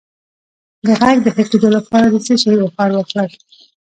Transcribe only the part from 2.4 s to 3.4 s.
شي بخار واخلئ؟